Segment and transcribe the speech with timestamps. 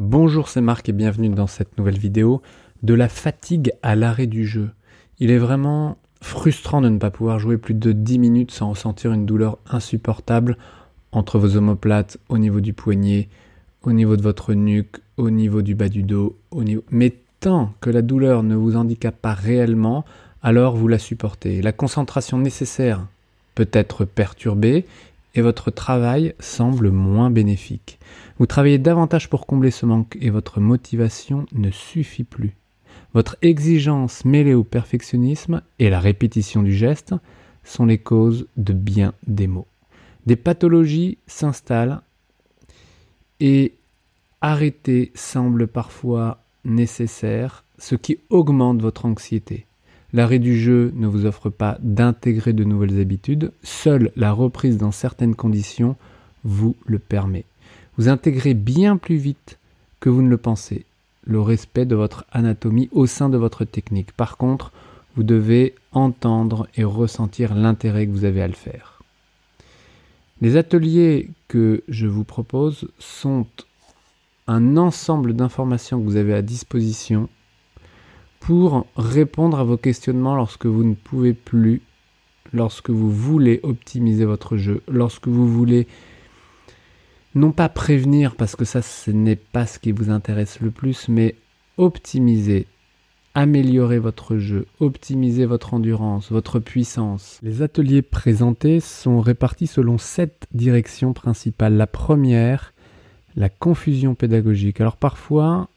[0.00, 2.40] Bonjour, c'est Marc et bienvenue dans cette nouvelle vidéo
[2.82, 4.70] de la fatigue à l'arrêt du jeu.
[5.18, 9.12] Il est vraiment frustrant de ne pas pouvoir jouer plus de 10 minutes sans ressentir
[9.12, 10.56] une douleur insupportable
[11.12, 13.28] entre vos omoplates, au niveau du poignet,
[13.82, 16.82] au niveau de votre nuque, au niveau du bas du dos, au niveau...
[16.90, 20.06] Mais tant que la douleur ne vous handicape pas réellement,
[20.42, 21.60] alors vous la supportez.
[21.60, 23.06] La concentration nécessaire
[23.54, 24.86] peut être perturbée
[25.34, 27.98] et votre travail semble moins bénéfique.
[28.38, 32.56] Vous travaillez davantage pour combler ce manque et votre motivation ne suffit plus.
[33.12, 37.14] Votre exigence mêlée au perfectionnisme et la répétition du geste
[37.64, 39.66] sont les causes de bien des maux.
[40.26, 42.00] Des pathologies s'installent
[43.40, 43.74] et
[44.40, 49.66] arrêter semble parfois nécessaire, ce qui augmente votre anxiété.
[50.12, 54.90] L'arrêt du jeu ne vous offre pas d'intégrer de nouvelles habitudes, seule la reprise dans
[54.90, 55.96] certaines conditions
[56.44, 57.44] vous le permet.
[57.96, 59.58] Vous intégrez bien plus vite
[60.00, 60.84] que vous ne le pensez
[61.24, 64.12] le respect de votre anatomie au sein de votre technique.
[64.12, 64.72] Par contre,
[65.16, 69.02] vous devez entendre et ressentir l'intérêt que vous avez à le faire.
[70.40, 73.46] Les ateliers que je vous propose sont
[74.46, 77.28] un ensemble d'informations que vous avez à disposition
[78.40, 81.82] pour répondre à vos questionnements lorsque vous ne pouvez plus,
[82.52, 85.86] lorsque vous voulez optimiser votre jeu, lorsque vous voulez
[87.34, 91.08] non pas prévenir, parce que ça ce n'est pas ce qui vous intéresse le plus,
[91.08, 91.36] mais
[91.76, 92.66] optimiser,
[93.34, 97.38] améliorer votre jeu, optimiser votre endurance, votre puissance.
[97.42, 101.76] Les ateliers présentés sont répartis selon sept directions principales.
[101.76, 102.72] La première,
[103.36, 104.80] la confusion pédagogique.
[104.80, 105.68] Alors parfois,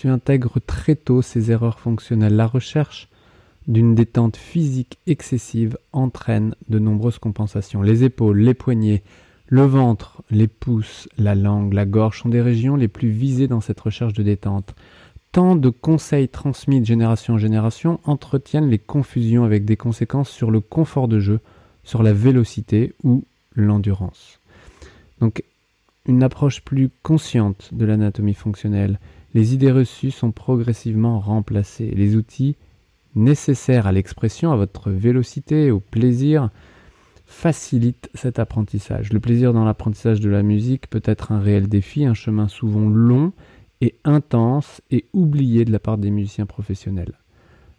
[0.00, 2.34] tu intègres très tôt ces erreurs fonctionnelles.
[2.34, 3.10] La recherche
[3.68, 7.82] d'une détente physique excessive entraîne de nombreuses compensations.
[7.82, 9.02] Les épaules, les poignets,
[9.46, 13.60] le ventre, les pouces, la langue, la gorge sont des régions les plus visées dans
[13.60, 14.74] cette recherche de détente.
[15.32, 20.50] Tant de conseils transmis de génération en génération entretiennent les confusions avec des conséquences sur
[20.50, 21.40] le confort de jeu,
[21.84, 23.24] sur la vélocité ou
[23.54, 24.40] l'endurance.
[26.06, 28.98] Une approche plus consciente de l'anatomie fonctionnelle
[29.34, 31.90] les idées reçues sont progressivement remplacées.
[31.90, 32.56] Les outils
[33.14, 36.50] nécessaires à l'expression, à votre vélocité, au plaisir,
[37.26, 39.12] facilitent cet apprentissage.
[39.12, 42.88] Le plaisir dans l'apprentissage de la musique peut être un réel défi, un chemin souvent
[42.88, 43.32] long
[43.80, 47.18] et intense et oublié de la part des musiciens professionnels.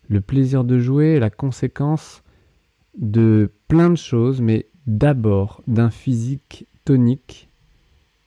[0.08, 2.24] Le plaisir de jouer est la conséquence
[2.98, 7.50] de plein de choses, mais d'abord d'un physique tonique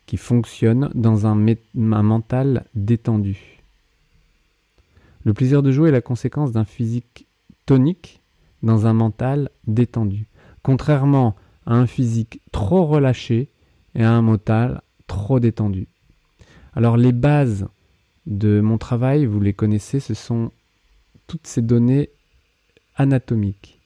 [0.06, 1.36] qui fonctionne dans un,
[1.74, 3.62] mental détendu.
[5.24, 7.26] Le plaisir de jouer est la conséquence d'un physique
[7.66, 8.20] tonique
[8.62, 10.26] dans un mental détendu,
[10.62, 11.34] contrairement
[11.66, 13.48] à un physique trop relâché
[13.94, 15.88] et à un mental trop détendu.
[16.74, 17.66] Alors les bases
[18.26, 20.50] de mon travail, vous les connaissez, ce sont
[21.26, 22.10] toutes ces données
[22.96, 23.80] anatomiques,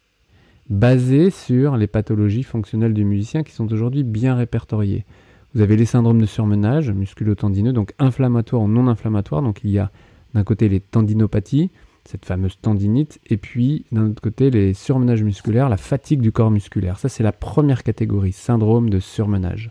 [0.68, 5.04] basées sur les pathologies fonctionnelles du musicien qui sont aujourd'hui bien répertoriées.
[5.54, 9.42] Vous avez les syndromes de surmenage musculo-tendineux, donc inflammatoires ou non inflammatoires.
[9.42, 9.90] Donc il y a
[10.34, 11.70] d'un côté les tendinopathies,
[12.04, 16.50] cette fameuse tendinite, et puis d'un autre côté les surmenages musculaires, la fatigue du corps
[16.50, 16.98] musculaire.
[16.98, 19.70] Ça c'est la première catégorie, syndrome de surmenage.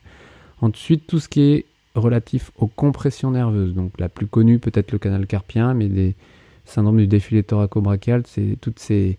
[0.62, 3.74] Ensuite, tout ce qui est relatif aux compressions nerveuses.
[3.74, 6.16] Donc la plus connue peut-être le canal carpien, mais des
[6.66, 9.18] syndromes du défilé thoraco-brachial, c'est toutes ces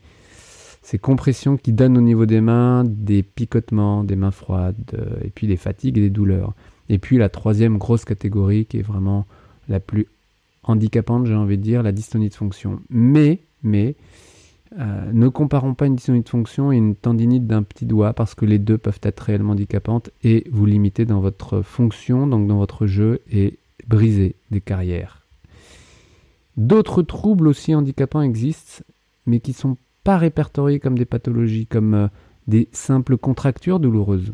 [0.89, 5.29] ces compressions qui donnent au niveau des mains des picotements, des mains froides, euh, et
[5.29, 6.55] puis des fatigues et des douleurs.
[6.89, 9.27] Et puis la troisième grosse catégorie qui est vraiment
[9.69, 10.07] la plus
[10.63, 12.81] handicapante, j'ai envie de dire, la dystonie de fonction.
[12.89, 13.97] Mais, mais,
[14.79, 18.35] euh, ne comparons pas une dystonie de fonction et une tendinite d'un petit doigt parce
[18.35, 22.57] que les deux peuvent être réellement handicapantes et vous limiter dans votre fonction, donc dans
[22.57, 25.21] votre jeu et briser des carrières.
[26.57, 28.83] D'autres troubles aussi handicapants existent,
[29.27, 29.77] mais qui sont
[30.09, 32.09] pas comme des pathologies, comme euh,
[32.47, 34.33] des simples contractures douloureuses,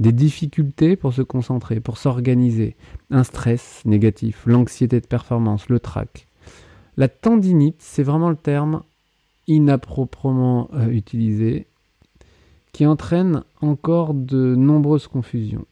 [0.00, 2.74] des difficultés pour se concentrer, pour s'organiser,
[3.08, 6.26] un stress négatif, l'anxiété de performance, le trac.
[6.96, 8.82] La tendinite, c'est vraiment le terme
[9.46, 11.68] inappropriément euh, utilisé
[12.72, 15.66] qui entraîne encore de nombreuses confusions.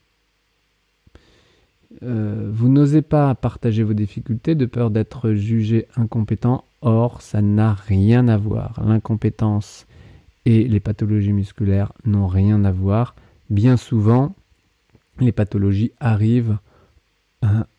[2.03, 6.65] Euh, vous n'osez pas partager vos difficultés de peur d'être jugé incompétent.
[6.83, 8.81] Or, ça n'a rien à voir.
[8.85, 9.87] L'incompétence
[10.47, 13.15] et les pathologies musculaires n'ont rien à voir.
[13.51, 14.35] Bien souvent,
[15.19, 16.59] les pathologies arrivent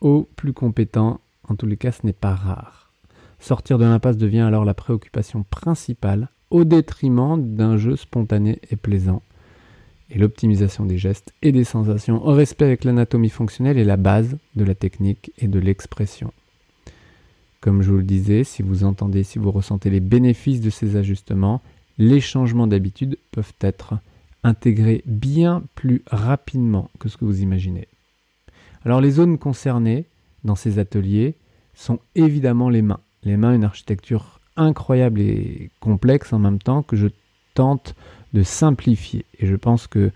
[0.02, 1.22] aux plus compétents.
[1.48, 2.92] En tous les cas, ce n'est pas rare.
[3.40, 9.24] Sortir de l'impasse devient alors la préoccupation principale au détriment d'un jeu spontané et plaisant
[10.12, 14.38] et l'optimisation des gestes et des sensations au respect avec l'anatomie fonctionnelle est la base
[14.56, 16.34] de la technique et de l'expression.
[17.62, 20.96] Comme je vous le disais, si vous entendez, si vous ressentez les bénéfices de ces
[20.96, 21.62] ajustements,
[21.98, 23.96] les changements d'habitude peuvent être
[24.44, 27.88] intégrés bien plus rapidement que ce que vous imaginez.
[28.84, 30.06] Alors les zones concernées
[30.44, 31.36] dans ces ateliers
[31.76, 33.00] sont évidemment les mains.
[33.24, 37.08] Les mains, une architecture incroyable et complexe en même temps que je
[37.54, 37.96] tente
[38.34, 39.26] de simplifier.
[39.40, 40.12] Et je pense que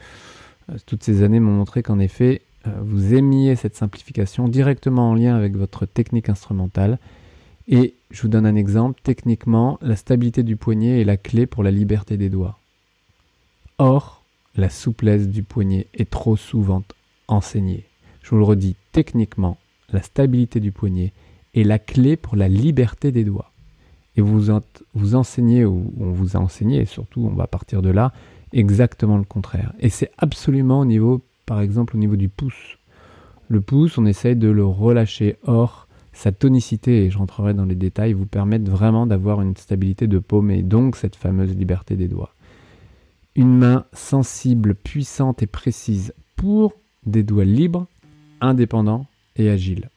[0.70, 5.14] euh, toutes ces années m'ont montré qu'en effet, euh, vous aimiez cette simplification directement en
[5.16, 7.00] lien avec votre technique instrumentale.
[7.68, 9.02] Et je vous donne un exemple.
[9.04, 12.60] Techniquement, la stabilité du poignet est la clé pour la liberté des doigts.
[13.78, 14.24] Or,
[14.56, 16.84] la souplesse du poignet est trop souvent
[17.28, 17.86] enseignée.
[18.22, 19.58] Je vous le redis, techniquement,
[19.92, 21.12] la stabilité du poignet
[21.54, 23.52] est la clé pour la liberté des doigts.
[24.18, 24.50] Et vous,
[24.94, 28.14] vous enseignez, ou on vous a enseigné, et surtout on va partir de là,
[28.54, 29.74] exactement le contraire.
[29.80, 32.78] Et c'est absolument au niveau, par exemple, au niveau du pouce.
[33.48, 35.36] Le pouce, on essaye de le relâcher.
[35.44, 40.08] Or, sa tonicité, et je rentrerai dans les détails, vous permettent vraiment d'avoir une stabilité
[40.08, 42.34] de paume et donc cette fameuse liberté des doigts.
[43.36, 46.74] Une main sensible, puissante et précise pour
[47.06, 47.86] des doigts libres,
[48.40, 49.90] indépendants et agiles.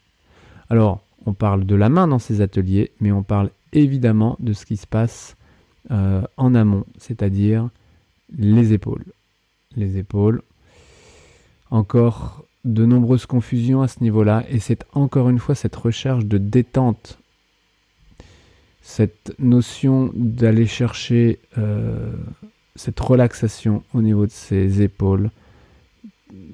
[0.71, 4.67] Alors, on parle de la main dans ces ateliers, mais on parle évidemment de ce
[4.67, 5.37] qui se passe
[5.91, 7.71] euh, en amont, c'est-à-dire
[8.37, 9.05] les épaules.
[9.77, 10.43] Les épaules.
[11.71, 16.39] Encore de nombreuses confusions à ce niveau-là, et c'est encore une fois cette recherche de
[16.39, 17.19] détente,
[18.83, 22.13] cette notion d'aller chercher euh,
[22.75, 25.31] cette relaxation au niveau de ses épaules,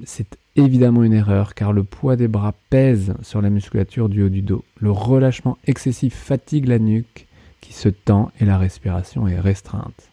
[0.05, 4.29] c'est évidemment une erreur car le poids des bras pèse sur la musculature du haut
[4.29, 4.65] du dos.
[4.79, 7.27] Le relâchement excessif fatigue la nuque
[7.61, 10.11] qui se tend et la respiration est restreinte.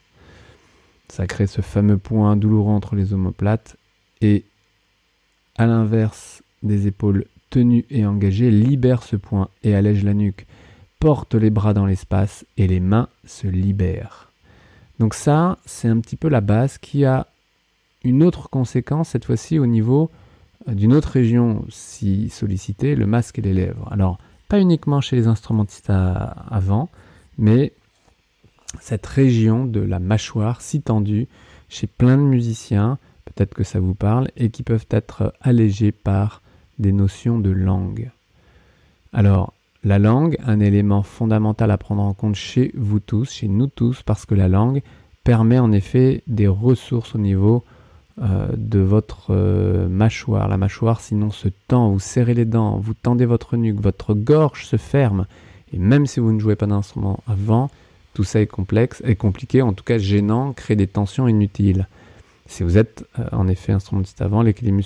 [1.10, 3.75] Ça crée ce fameux point douloureux entre les omoplates
[4.22, 4.46] et
[5.58, 10.46] à l'inverse des épaules tenues et engagées, libère ce point et allège la nuque,
[11.00, 14.31] porte les bras dans l'espace et les mains se libèrent.
[15.00, 17.28] Donc ça, c'est un petit peu la base qui a
[18.03, 20.09] une autre conséquence, cette fois-ci au niveau
[20.68, 23.88] euh, d'une autre région si sollicitée, le masque et les lèvres.
[23.92, 24.18] Alors,
[24.48, 26.89] pas uniquement chez les instrumentistes avant,
[27.38, 27.71] mais
[28.80, 31.27] cette région de la mâchoire si tendue
[31.69, 36.42] chez plein de musiciens, peut-être que ça vous parle, et qui peuvent être allégés par
[36.80, 38.12] des notions de langue.
[39.13, 43.68] Alors, la langue, un élément fondamental à prendre en compte chez vous tous, chez nous
[43.68, 44.81] tous, parce que la langue
[45.24, 47.63] permet en effet des ressources au niveau
[48.21, 50.47] euh, de votre euh, mâchoire.
[50.47, 54.65] La mâchoire sinon se tend, vous serrez les dents, vous tendez votre nuque, votre gorge
[54.65, 55.25] se ferme.
[55.73, 57.71] Et même si vous ne jouez pas d'instrument avant,
[58.13, 61.88] tout ça est complexe, est compliqué, en tout cas gênant, crée des tensions inutiles.
[62.45, 64.83] Si vous êtes euh, en effet instrumentiste avant, l'équilibre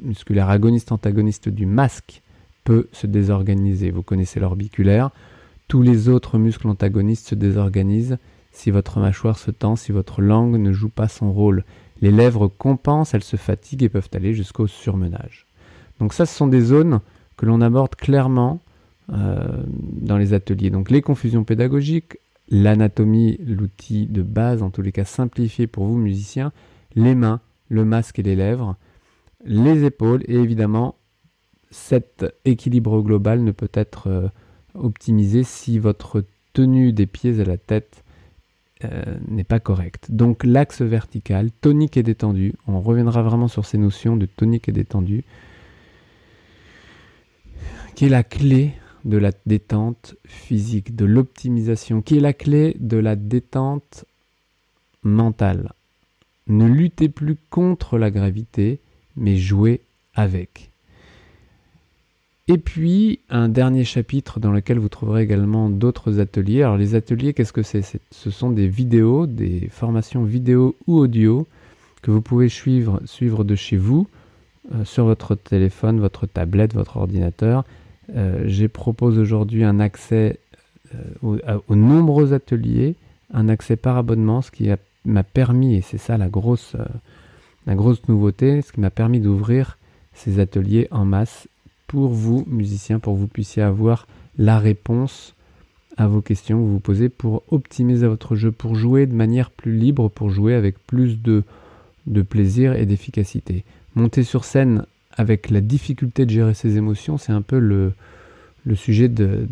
[0.00, 2.22] musculaire agoniste-antagoniste du masque
[2.64, 3.90] peut se désorganiser.
[3.90, 5.10] Vous connaissez l'orbiculaire.
[5.68, 8.18] Tous les autres muscles antagonistes se désorganisent
[8.50, 11.62] si votre mâchoire se tend, si votre langue ne joue pas son rôle.
[12.02, 15.46] Les lèvres compensent, elles se fatiguent et peuvent aller jusqu'au surmenage.
[15.98, 17.00] Donc ça, ce sont des zones
[17.36, 18.60] que l'on aborde clairement
[19.12, 20.70] euh, dans les ateliers.
[20.70, 25.96] Donc les confusions pédagogiques, l'anatomie, l'outil de base, en tous les cas simplifié pour vous
[25.96, 26.52] musiciens,
[26.94, 28.76] les mains, le masque et les lèvres,
[29.44, 30.96] les épaules et évidemment
[31.70, 34.28] cet équilibre global ne peut être euh,
[34.74, 38.04] optimisé si votre tenue des pieds à la tête
[38.84, 40.10] euh, n'est pas correcte.
[40.10, 44.72] Donc l'axe vertical, tonique et détendu, on reviendra vraiment sur ces notions de tonique et
[44.72, 45.24] détendu,
[47.94, 48.72] qui est la clé
[49.06, 54.04] de la détente physique, de l'optimisation, qui est la clé de la détente
[55.02, 55.72] mentale.
[56.46, 58.80] Ne luttez plus contre la gravité,
[59.16, 59.80] mais jouez
[60.14, 60.70] avec.
[62.48, 66.62] Et puis, un dernier chapitre dans lequel vous trouverez également d'autres ateliers.
[66.62, 67.82] Alors, les ateliers, qu'est-ce que c'est?
[68.12, 71.48] Ce sont des vidéos, des formations vidéo ou audio
[72.02, 73.00] que vous pouvez suivre,
[73.42, 74.06] de chez vous,
[74.72, 77.64] euh, sur votre téléphone, votre tablette, votre ordinateur.
[78.14, 80.38] Euh, J'ai propose aujourd'hui un accès
[80.94, 82.94] euh, aux, nombreux ateliers,
[83.34, 84.68] un accès par abonnement, ce qui
[85.04, 86.76] m'a permis, et c'est ça la grosse,
[87.66, 89.78] la grosse nouveauté, ce qui m'a permis d'ouvrir
[90.14, 91.48] ces ateliers en masse
[91.86, 94.06] pour vous, musiciens, pour que vous puissiez avoir
[94.38, 95.34] la réponse
[95.96, 99.50] à vos questions que vous vous posez pour optimiser votre jeu, pour jouer de manière
[99.50, 101.42] plus libre, pour jouer avec plus de,
[102.28, 103.64] plaisir et d'efficacité.
[103.94, 107.92] Monter sur scène avec la difficulté de gérer ses émotions, c'est un peu le,
[108.74, 109.46] sujet de,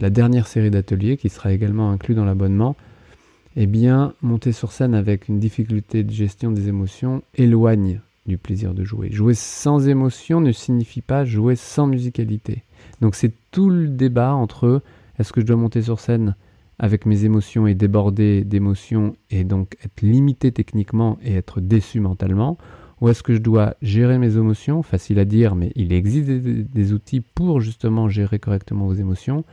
[0.00, 2.76] la dernière série d'ateliers qui sera également inclus dans l'abonnement.
[3.58, 8.74] Eh bien, monter sur scène avec une difficulté de gestion des émotions éloigne du plaisir
[8.74, 9.10] de jouer.
[9.10, 12.64] Jouer sans émotion ne signifie pas jouer sans musicalité.
[13.00, 14.82] Donc c'est tout le débat entre
[15.18, 16.34] est-ce que je dois monter sur scène
[16.78, 22.58] avec mes émotions et déborder d'émotions et donc être limité techniquement et être déçu mentalement
[23.00, 24.82] Ou est-ce que je dois gérer mes émotions?
[24.82, 29.44] Facile à dire, mais il existe des, outils pour justement gérer correctement vos émotions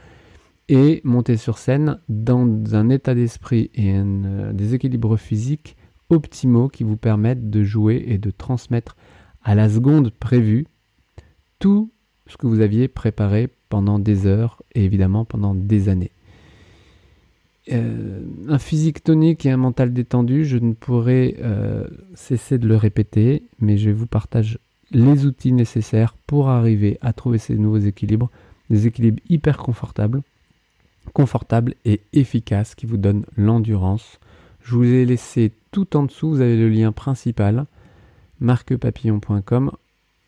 [0.70, 5.75] et monter sur scène dans un état d'esprit et un euh, des équilibres physiques
[6.10, 8.95] optimaux qui vous permettent de jouer et de transmettre
[9.43, 10.67] à la seconde prévue
[11.60, 11.91] tout
[12.27, 16.12] ce que vous aviez préparé pendant des heures et évidemment pendant des années.
[17.72, 22.75] Euh, un physique tonique et un mental détendu, je ne pourrai euh, cesser de le
[22.75, 24.60] répéter, mais je vous partage
[24.91, 28.29] les outils nécessaires pour arriver à trouver ces nouveaux équilibres,
[28.69, 30.22] des équilibres hyper confortables,
[31.13, 34.19] confortables et efficaces qui vous donnent l'endurance.
[34.63, 37.65] Je vous ai laissé tout en dessous, vous avez le lien principal,
[38.39, 39.72] marquepapillon.com,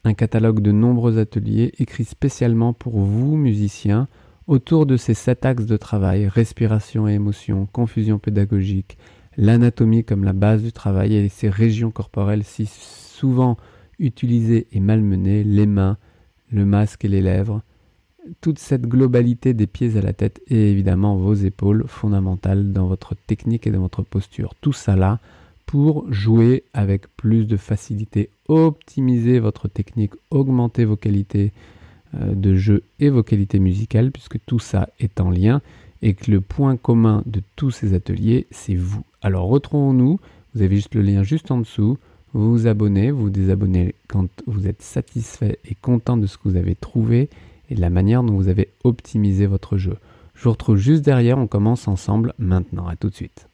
[0.03, 4.09] un catalogue de nombreux ateliers écrits spécialement pour vous, musiciens,
[4.47, 8.97] autour de ces sept axes de travail, respiration et émotion, confusion pédagogique,
[9.37, 13.55] l'anatomie comme la base du travail et ces régions corporelles si souvent
[13.99, 15.97] utilisées et malmenées, les mains,
[16.51, 17.61] le masque et les lèvres,
[18.41, 23.15] toute cette globalité des pieds à la tête et évidemment vos épaules fondamentales dans votre
[23.15, 24.53] technique et dans votre posture.
[24.61, 25.19] Tout ça là
[25.65, 31.51] pour jouer avec plus de facilité, optimiser votre technique, augmenter vos qualités
[32.15, 35.61] euh, de jeu et vos qualités musicales, puisque tout ça est en lien
[36.01, 39.03] et que le point commun de tous ces ateliers, c'est vous.
[39.21, 40.19] Alors retrouvons-nous,
[40.53, 41.97] vous avez juste le lien juste en dessous,
[42.33, 46.75] vous abonnez, vous désabonnez quand vous êtes satisfait et content de ce que vous avez
[46.75, 47.29] trouvé
[47.69, 49.97] et de la manière dont vous avez optimisé votre jeu.
[50.33, 53.47] Je vous retrouve juste derrière, on commence ensemble maintenant, à tout de suite.